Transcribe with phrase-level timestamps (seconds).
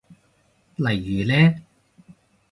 [0.77, 1.55] 例如呢？